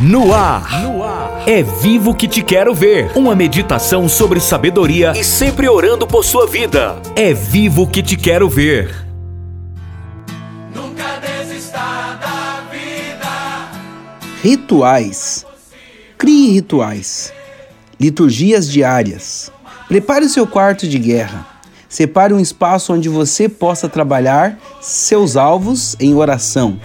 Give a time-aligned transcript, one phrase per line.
[0.00, 0.80] No ar.
[0.80, 1.42] no ar.
[1.44, 3.10] É vivo que te quero ver.
[3.16, 7.02] Uma meditação sobre sabedoria e sempre orando por sua vida.
[7.16, 8.94] É vivo que te quero ver.
[10.72, 11.80] Nunca desista
[12.20, 13.70] da vida.
[14.40, 15.44] Rituais.
[16.16, 17.32] Crie rituais.
[17.98, 19.50] Liturgias diárias.
[19.88, 21.44] Prepare o seu quarto de guerra.
[21.88, 26.78] Separe um espaço onde você possa trabalhar seus alvos em oração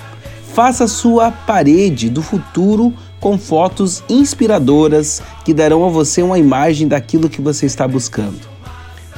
[0.54, 7.28] Faça sua parede do futuro com fotos inspiradoras que darão a você uma imagem daquilo
[7.28, 8.40] que você está buscando.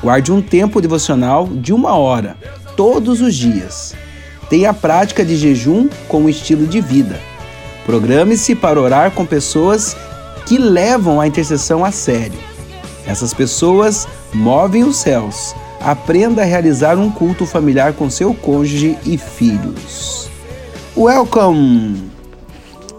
[0.02, 2.38] Guarde um tempo devocional de uma hora,
[2.77, 3.94] todos os dias.
[4.50, 7.20] Tenha a prática de jejum como estilo de vida.
[7.86, 9.94] Programe-se para orar com pessoas
[10.46, 12.40] que levam a intercessão a sério.
[13.05, 15.54] Essas pessoas movem os céus.
[15.82, 20.34] Aprenda a realizar um culto familiar com seu cônjuge e filhos.
[20.98, 22.09] Welcome!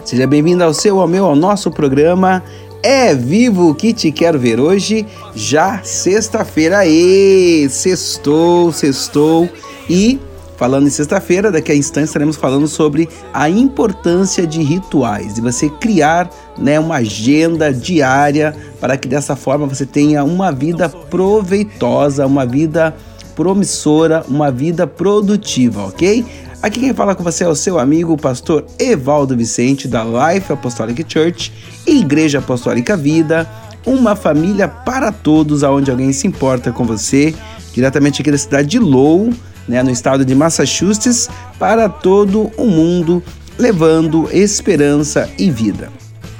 [0.04, 2.44] Seja bem-vindo ao seu, ao meu, ao nosso programa
[2.82, 6.84] É Vivo que te quero ver hoje, já sexta-feira.
[6.84, 9.48] E sextou, sextou.
[9.88, 10.20] E
[10.58, 15.70] falando em sexta-feira, daqui a instante estaremos falando sobre a importância de rituais, de você
[15.70, 22.44] criar né, uma agenda diária para que dessa forma você tenha uma vida proveitosa, uma
[22.44, 22.94] vida
[23.34, 26.24] promissora, uma vida produtiva, ok?
[26.62, 30.52] Aqui quem fala com você é o seu amigo, o pastor Evaldo Vicente, da Life
[30.52, 31.52] Apostolic Church,
[31.86, 33.48] Igreja Apostólica Vida,
[33.84, 37.34] uma família para todos, aonde alguém se importa com você,
[37.72, 39.32] diretamente aqui da cidade de Lowell,
[39.68, 43.22] né, no estado de Massachusetts, para todo o mundo,
[43.58, 45.90] levando esperança e vida.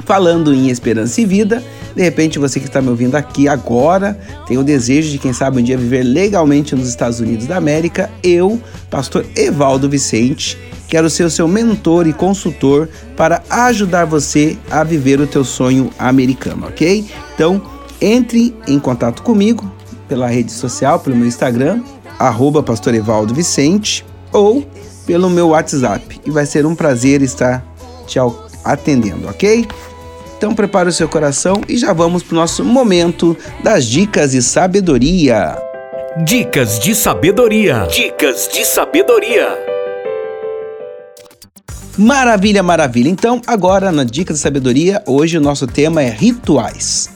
[0.05, 1.63] Falando em esperança e vida,
[1.97, 5.59] de repente você que está me ouvindo aqui agora tem o desejo de, quem sabe,
[5.59, 8.11] um dia viver legalmente nos Estados Unidos da América.
[8.23, 14.85] Eu, pastor Evaldo Vicente, quero ser o seu mentor e consultor para ajudar você a
[14.85, 17.07] viver o teu sonho americano, ok?
[17.35, 17.63] Então,
[17.99, 19.73] entre em contato comigo
[20.07, 21.83] pela rede social, pelo meu Instagram,
[22.19, 24.67] arroba pastor Evaldo Vicente, ou
[25.07, 26.21] pelo meu WhatsApp.
[26.27, 27.65] E vai ser um prazer estar
[28.07, 28.19] te
[28.63, 29.67] atendendo, ok?
[30.37, 34.43] Então prepare o seu coração e já vamos para o nosso momento das dicas de
[34.43, 35.57] sabedoria.
[36.25, 37.87] Dicas de sabedoria.
[37.91, 39.49] Dicas de sabedoria.
[41.99, 43.09] Maravilha, maravilha.
[43.09, 47.09] Então, agora na Dicas de Sabedoria, hoje o nosso tema é rituais.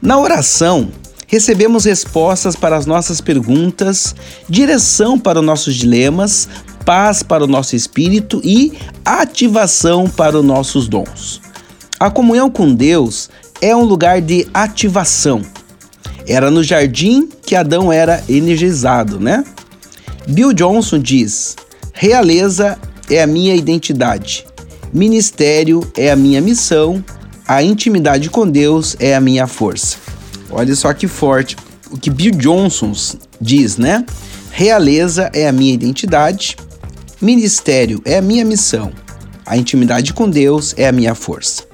[0.00, 0.90] Na oração,
[1.26, 4.14] recebemos respostas para as nossas perguntas,
[4.48, 6.48] direção para os nossos dilemas,
[6.86, 8.72] paz para o nosso espírito e
[9.04, 11.40] ativação para os nossos dons.
[12.02, 13.30] A comunhão com Deus
[13.60, 15.40] é um lugar de ativação.
[16.26, 19.44] Era no jardim que Adão era energizado, né?
[20.26, 21.54] Bill Johnson diz:
[21.92, 22.76] realeza
[23.08, 24.44] é a minha identidade,
[24.92, 27.04] ministério é a minha missão,
[27.46, 29.96] a intimidade com Deus é a minha força.
[30.50, 31.56] Olha só que forte
[31.88, 32.92] o que Bill Johnson
[33.40, 34.04] diz, né?
[34.50, 36.56] Realeza é a minha identidade,
[37.20, 38.90] ministério é a minha missão,
[39.46, 41.70] a intimidade com Deus é a minha força.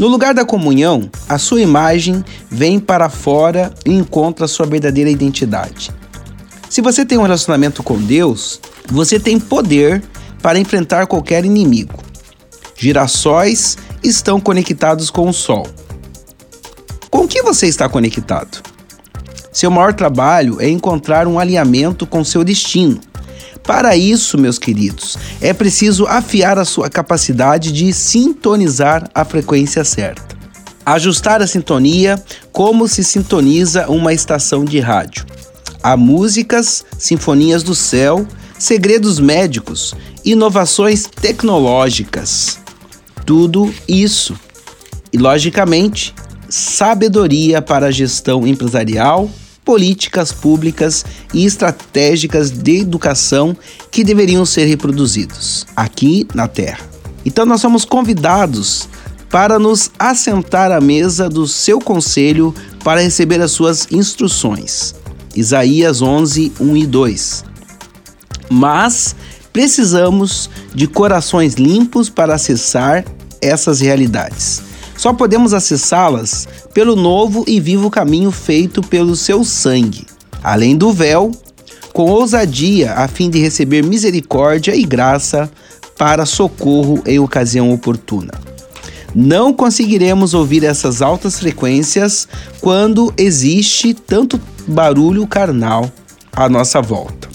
[0.00, 5.90] No lugar da comunhão, a sua imagem vem para fora e encontra sua verdadeira identidade.
[6.70, 10.02] Se você tem um relacionamento com Deus, você tem poder
[10.40, 11.98] para enfrentar qualquer inimigo.
[12.74, 15.66] Girassóis estão conectados com o Sol.
[17.10, 18.62] Com que você está conectado?
[19.52, 22.98] Seu maior trabalho é encontrar um alinhamento com seu destino
[23.62, 30.36] para isso, meus queridos, é preciso afiar a sua capacidade de sintonizar a frequência certa.
[30.84, 32.22] Ajustar a sintonia
[32.52, 35.24] como se sintoniza uma estação de rádio.
[35.82, 38.26] Há músicas, sinfonias do céu,
[38.58, 39.94] segredos médicos,
[40.24, 42.58] inovações tecnológicas.
[43.24, 44.34] Tudo isso.
[45.12, 46.14] E, logicamente,
[46.48, 49.30] sabedoria para a gestão empresarial
[49.70, 53.56] políticas públicas e estratégicas de educação
[53.88, 56.80] que deveriam ser reproduzidos aqui na Terra.
[57.24, 58.88] Então nós somos convidados
[59.30, 62.52] para nos assentar à mesa do seu conselho
[62.82, 64.92] para receber as suas instruções.
[65.36, 67.44] Isaías 11, 1 e 2.
[68.50, 69.14] Mas
[69.52, 73.04] precisamos de corações limpos para acessar
[73.40, 74.62] essas realidades.
[75.00, 80.06] Só podemos acessá-las pelo novo e vivo caminho feito pelo seu sangue,
[80.44, 81.30] além do véu,
[81.90, 85.50] com ousadia a fim de receber misericórdia e graça
[85.96, 88.32] para socorro em ocasião oportuna.
[89.14, 92.28] Não conseguiremos ouvir essas altas frequências
[92.60, 94.38] quando existe tanto
[94.68, 95.90] barulho carnal
[96.30, 97.26] à nossa volta,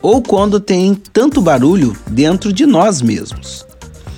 [0.00, 3.66] ou quando tem tanto barulho dentro de nós mesmos.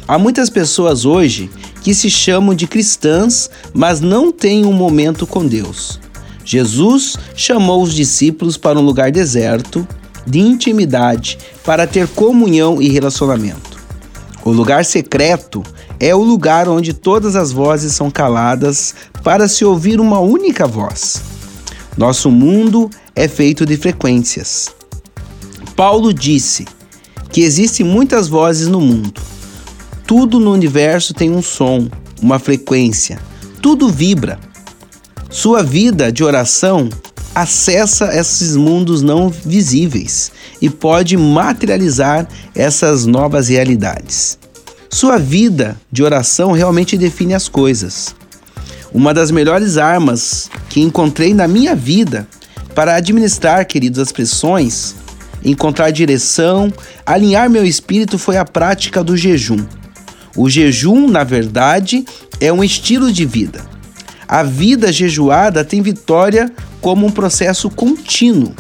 [0.06, 1.50] Há muitas pessoas hoje
[1.86, 6.00] que se chamam de cristãs, mas não têm um momento com Deus.
[6.44, 9.86] Jesus chamou os discípulos para um lugar deserto,
[10.26, 13.78] de intimidade, para ter comunhão e relacionamento.
[14.44, 15.62] O lugar secreto
[16.00, 18.92] é o lugar onde todas as vozes são caladas
[19.22, 21.22] para se ouvir uma única voz.
[21.96, 24.74] Nosso mundo é feito de frequências.
[25.76, 26.66] Paulo disse
[27.30, 29.35] que existem muitas vozes no mundo.
[30.06, 31.88] Tudo no universo tem um som,
[32.22, 33.18] uma frequência.
[33.60, 34.38] Tudo vibra.
[35.28, 36.88] Sua vida de oração
[37.34, 40.30] acessa esses mundos não visíveis
[40.62, 44.38] e pode materializar essas novas realidades.
[44.88, 48.14] Sua vida de oração realmente define as coisas.
[48.94, 52.28] Uma das melhores armas que encontrei na minha vida
[52.76, 54.94] para administrar, queridos, as pressões,
[55.44, 56.72] encontrar direção,
[57.04, 59.66] alinhar meu espírito foi a prática do jejum.
[60.36, 62.04] O jejum, na verdade,
[62.40, 63.64] é um estilo de vida.
[64.28, 68.54] A vida jejuada tem vitória como um processo contínuo.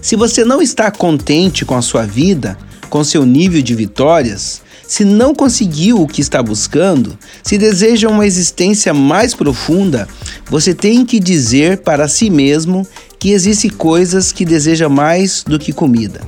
[0.00, 2.58] Se você não está contente com a sua vida,
[2.90, 8.26] com seu nível de vitórias, se não conseguiu o que está buscando, se deseja uma
[8.26, 10.08] existência mais profunda,
[10.50, 12.86] você tem que dizer para si mesmo
[13.18, 16.20] que existem coisas que deseja mais do que comida.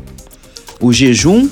[0.81, 1.49] O jejum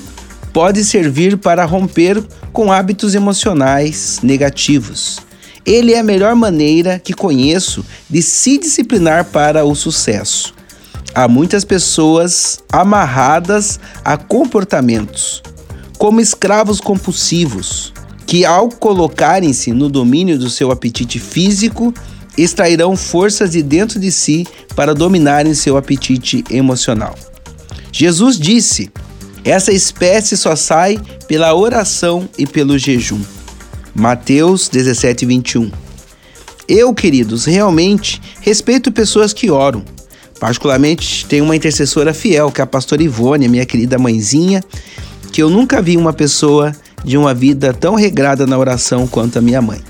[0.53, 2.23] pode servir para romper
[2.53, 5.19] com hábitos emocionais negativos.
[5.65, 10.53] Ele é a melhor maneira que conheço de se disciplinar para o sucesso.
[11.15, 15.41] Há muitas pessoas amarradas a comportamentos,
[15.97, 17.93] como escravos compulsivos,
[18.25, 21.93] que ao colocarem-se no domínio do seu apetite físico,
[22.37, 24.45] extrairão forças de dentro de si
[24.75, 27.15] para dominarem seu apetite emocional.
[27.91, 28.91] Jesus disse:
[29.43, 33.21] essa espécie só sai pela oração e pelo jejum.
[33.93, 35.71] Mateus 17, 21.
[36.67, 39.83] Eu, queridos, realmente respeito pessoas que oram.
[40.39, 44.63] Particularmente, tenho uma intercessora fiel, que é a pastora Ivone, minha querida mãezinha,
[45.31, 46.73] que eu nunca vi uma pessoa
[47.03, 49.81] de uma vida tão regrada na oração quanto a minha mãe.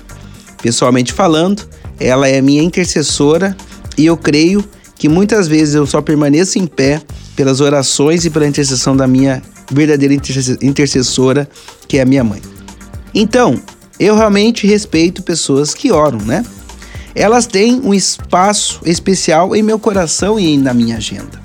[0.60, 1.62] Pessoalmente falando,
[1.98, 3.56] ela é minha intercessora
[3.96, 4.64] e eu creio
[4.96, 7.00] que muitas vezes eu só permaneço em pé
[7.36, 10.14] pelas orações e pela intercessão da minha verdadeira
[10.62, 11.48] intercessora,
[11.88, 12.40] que é a minha mãe.
[13.14, 13.60] Então,
[13.98, 16.44] eu realmente respeito pessoas que oram, né?
[17.14, 21.40] Elas têm um espaço especial em meu coração e na minha agenda.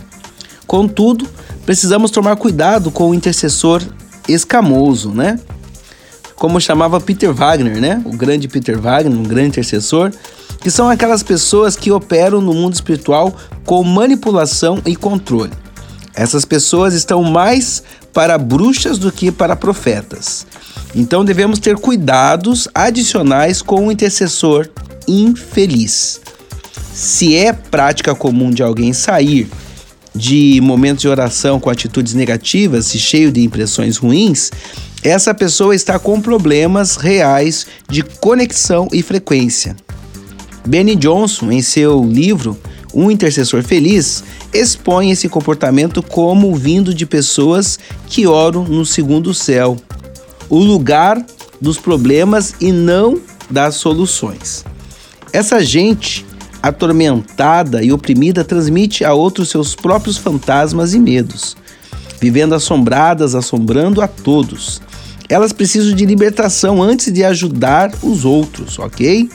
[0.65, 1.27] Contudo,
[1.65, 3.81] precisamos tomar cuidado com o intercessor
[4.27, 5.39] escamoso, né?
[6.35, 8.01] Como chamava Peter Wagner, né?
[8.05, 10.11] O grande Peter Wagner, um grande intercessor,
[10.59, 15.51] que são aquelas pessoas que operam no mundo espiritual com manipulação e controle.
[16.13, 17.83] Essas pessoas estão mais
[18.13, 20.45] para bruxas do que para profetas.
[20.95, 24.69] Então devemos ter cuidados adicionais com o intercessor
[25.07, 26.19] infeliz.
[26.93, 29.49] Se é prática comum de alguém sair
[30.13, 34.51] de momentos de oração com atitudes negativas e cheio de impressões ruins,
[35.03, 39.75] essa pessoa está com problemas reais de conexão e frequência.
[40.67, 42.57] Benny Johnson, em seu livro
[42.93, 47.77] Um Intercessor Feliz, expõe esse comportamento como vindo de pessoas
[48.07, 49.77] que oram no segundo céu,
[50.49, 51.23] o lugar
[51.61, 53.19] dos problemas e não
[53.49, 54.65] das soluções.
[55.31, 56.25] Essa gente
[56.61, 61.55] atormentada e oprimida transmite a outros seus próprios fantasmas e medos,
[62.19, 64.81] vivendo assombradas, assombrando a todos.
[65.29, 69.29] Elas precisam de libertação antes de ajudar os outros, ok?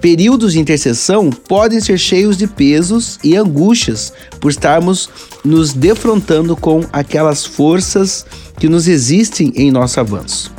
[0.00, 5.10] Períodos de intercessão podem ser cheios de pesos e angústias por estarmos
[5.44, 8.24] nos defrontando com aquelas forças
[8.58, 10.52] que nos existem em nosso avanço.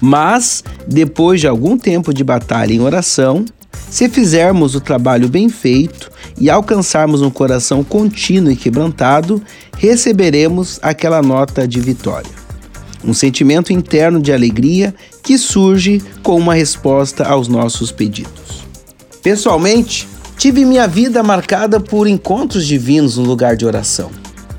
[0.00, 3.44] Mas, depois de algum tempo de batalha em oração,
[3.88, 9.40] se fizermos o trabalho bem feito e alcançarmos um coração contínuo e quebrantado,
[9.78, 12.30] receberemos aquela nota de vitória.
[13.04, 18.61] Um sentimento interno de alegria que surge com uma resposta aos nossos pedidos.
[19.22, 24.10] Pessoalmente, tive minha vida marcada por encontros divinos no lugar de oração.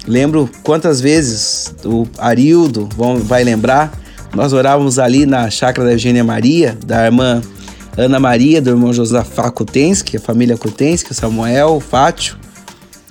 [0.08, 2.88] Lembro quantas vezes o Arildo
[3.26, 3.92] vai lembrar,
[4.34, 7.42] nós orávamos ali na chácara da Eugênia Maria, da irmã
[7.98, 12.38] Ana Maria, do irmão Josafá Kutensky, a família Kutensky, Samuel, Fátio.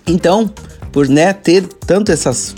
[0.07, 0.51] Então,
[0.91, 2.55] por né, ter tanto essas,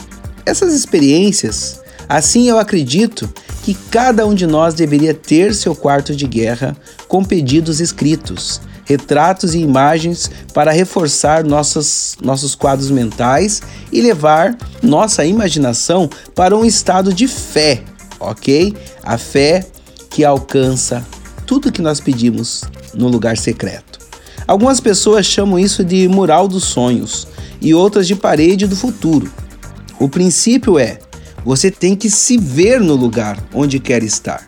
[0.46, 3.28] essas experiências, assim eu acredito
[3.64, 6.76] que cada um de nós deveria ter seu quarto de guerra
[7.08, 13.62] com pedidos escritos retratos e imagens para reforçar nossas, nossos quadros mentais
[13.92, 17.82] e levar nossa imaginação para um estado de fé,
[18.20, 18.74] ok?
[19.02, 19.66] A fé
[20.10, 21.04] que alcança
[21.46, 22.62] tudo que nós pedimos
[22.94, 23.98] no lugar secreto.
[24.46, 27.26] Algumas pessoas chamam isso de mural dos sonhos
[27.60, 29.30] e outras de parede do futuro.
[29.98, 30.98] O princípio é:
[31.44, 34.46] você tem que se ver no lugar onde quer estar.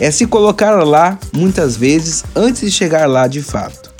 [0.00, 3.92] É se colocar lá muitas vezes antes de chegar lá de fato.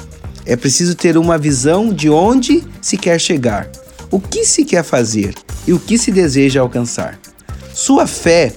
[0.47, 3.69] É preciso ter uma visão de onde se quer chegar,
[4.11, 5.35] o que se quer fazer
[5.67, 7.19] e o que se deseja alcançar.
[7.75, 8.53] Sua fé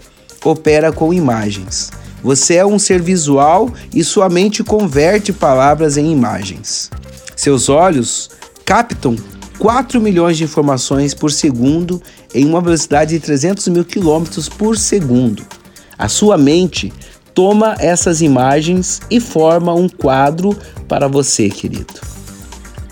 [0.45, 1.91] opera com imagens.
[2.23, 6.91] Você é um ser visual e sua mente converte palavras em imagens.
[7.35, 8.29] Seus olhos
[8.63, 9.15] captam
[9.57, 12.01] 4 milhões de informações por segundo
[12.33, 15.43] em uma velocidade de 300 mil quilômetros por segundo.
[15.97, 16.93] A sua mente
[17.33, 20.57] toma essas imagens e forma um quadro
[20.87, 21.93] para você, querido.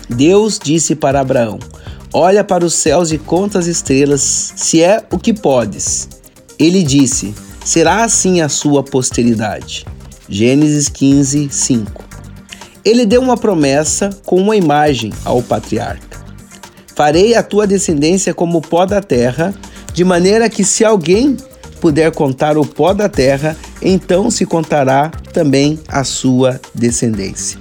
[0.08, 1.58] Deus disse para Abraão:
[2.12, 6.08] Olha para os céus e conta as estrelas, se é o que podes.
[6.58, 9.86] Ele disse: será assim a sua posteridade.
[10.28, 12.04] Gênesis 15, 5.
[12.84, 16.18] Ele deu uma promessa com uma imagem ao patriarca:
[16.94, 19.54] Farei a tua descendência como o pó da terra,
[19.92, 21.36] de maneira que se alguém
[21.80, 27.58] puder contar o pó da terra, então se contará também a sua descendência.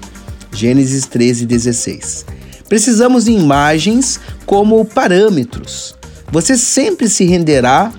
[0.52, 2.26] Gênesis 13, 16.
[2.68, 5.96] Precisamos de imagens como parâmetros.
[6.32, 7.92] Você sempre se renderá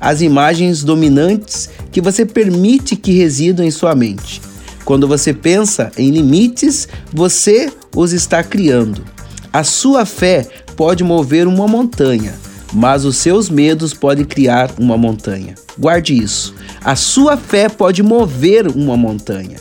[0.00, 4.40] as imagens dominantes que você permite que residam em sua mente.
[4.84, 9.04] Quando você pensa em limites, você os está criando.
[9.52, 10.46] A sua fé
[10.76, 12.34] pode mover uma montanha,
[12.72, 15.54] mas os seus medos podem criar uma montanha.
[15.78, 16.54] Guarde isso.
[16.82, 19.58] A sua fé pode mover uma montanha,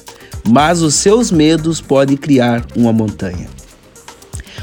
[0.47, 3.47] mas os seus medos podem criar uma montanha.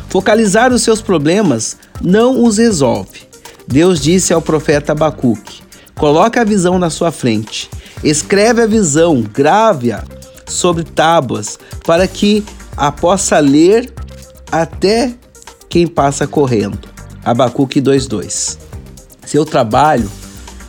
[0.09, 3.21] Focalizar os seus problemas não os resolve.
[3.67, 5.62] Deus disse ao profeta Abacuque:
[5.97, 7.69] Coloque a visão na sua frente.
[8.05, 10.05] Escreve a visão, grave-a
[10.47, 12.45] sobre tábuas, para que
[12.76, 13.93] a possa ler
[14.53, 15.12] até
[15.69, 16.96] quem passa correndo.
[17.26, 18.56] Abacuque 2:2.
[19.26, 20.09] Seu trabalho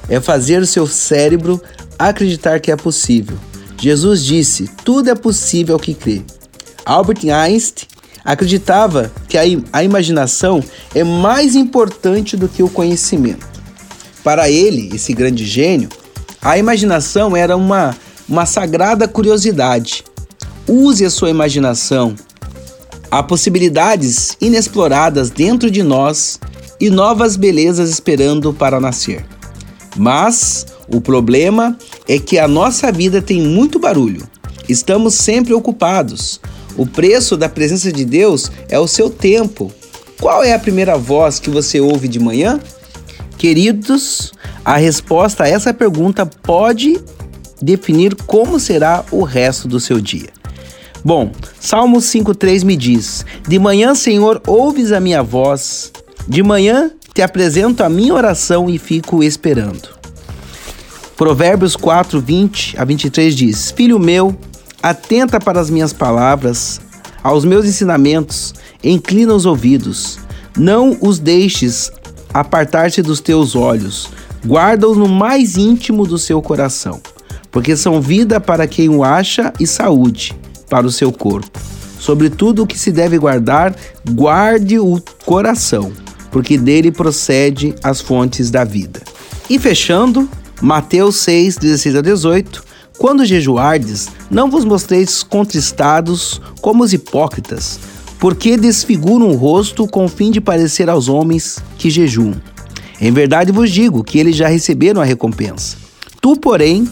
[0.09, 1.61] é fazer o seu cérebro
[1.99, 3.37] acreditar que é possível.
[3.79, 6.23] Jesus disse: "Tudo é possível ao que crê".
[6.83, 7.87] Albert Einstein
[8.25, 10.63] acreditava que a, imaginação
[10.95, 13.45] é mais importante do que o conhecimento.
[14.23, 15.89] Para ele, esse grande gênio,
[16.41, 17.95] a imaginação era uma,
[18.27, 20.03] uma sagrada curiosidade.
[20.67, 22.15] Use a sua imaginação.
[23.09, 26.39] Há possibilidades inexploradas dentro de nós
[26.79, 29.25] e novas belezas esperando para nascer.
[29.95, 34.27] Mas o problema é que a nossa vida tem muito barulho.
[34.67, 36.41] Estamos sempre ocupados.
[36.75, 39.71] O preço da presença de Deus é o seu tempo.
[40.19, 42.59] Qual é a primeira voz que você ouve de manhã?
[43.37, 44.33] Queridos,
[44.65, 46.99] a resposta a essa pergunta pode
[47.61, 50.36] definir como será o resto do seu dia.
[51.07, 55.89] Bom, Salmo 5,3 me diz: De manhã, Senhor, ouves a minha voz,
[56.27, 59.87] de manhã te apresento a minha oração e fico esperando.
[61.15, 64.37] Provérbios 4, 20 a 23 diz: Filho meu,
[64.83, 66.81] atenta para as minhas palavras,
[67.23, 70.19] aos meus ensinamentos, inclina os ouvidos,
[70.57, 71.89] não os deixes
[72.33, 74.09] apartar-se dos teus olhos,
[74.45, 76.99] guarda-os no mais íntimo do seu coração,
[77.49, 80.35] porque são vida para quem o acha e saúde
[80.69, 81.59] para o seu corpo.
[81.99, 83.75] Sobre tudo o que se deve guardar,
[84.11, 85.91] guarde o coração,
[86.31, 89.01] porque dele procede as fontes da vida.
[89.49, 90.29] E fechando,
[90.61, 92.63] Mateus 6, 16 a 18.
[92.97, 97.79] Quando jejuardes, não vos mostreis contristados como os hipócritas,
[98.19, 102.35] porque desfiguram o rosto com o fim de parecer aos homens que jejuam.
[102.99, 105.77] Em verdade vos digo que eles já receberam a recompensa.
[106.19, 106.87] Tu, porém,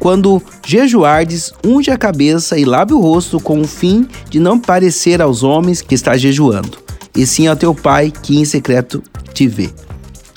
[0.00, 5.20] quando jejuardes, unge a cabeça e lave o rosto com o fim de não parecer
[5.20, 6.78] aos homens que está jejuando,
[7.14, 9.02] e sim ao teu pai que em secreto
[9.34, 9.68] te vê.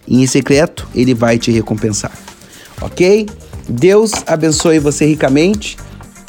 [0.05, 2.12] E em secreto ele vai te recompensar.
[2.82, 3.25] Ok?
[3.67, 5.77] Deus abençoe você ricamente.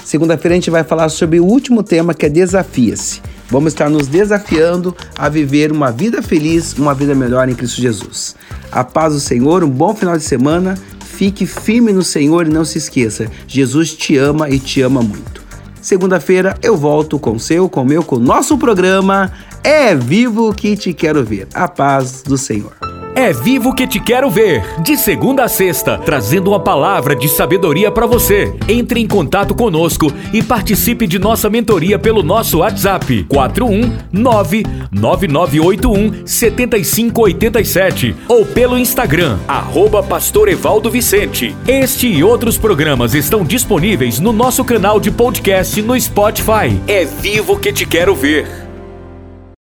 [0.04, 3.20] Segunda-feira a gente vai falar sobre o último tema que é desafia-se.
[3.50, 8.36] Vamos estar nos desafiando a viver uma vida feliz, uma vida melhor em Cristo Jesus.
[8.70, 10.78] A paz do Senhor, um bom final de semana.
[11.16, 15.44] Fique firme no Senhor e não se esqueça: Jesus te ama e te ama muito.
[15.80, 19.30] Segunda-feira eu volto com o seu, com o meu, com o nosso programa
[19.62, 21.47] É Vivo que te quero ver.
[21.54, 22.83] A paz do Senhor.
[23.14, 24.64] É Vivo que te quero ver.
[24.83, 28.54] De segunda a sexta, trazendo uma palavra de sabedoria para você.
[28.68, 38.16] Entre em contato conosco e participe de nossa mentoria pelo nosso WhatsApp 419 9981 7587
[38.28, 41.54] ou pelo Instagram arroba Pastor Evaldo Vicente.
[41.68, 46.80] Este e outros programas estão disponíveis no nosso canal de podcast no Spotify.
[46.88, 48.74] É Vivo que te quero ver.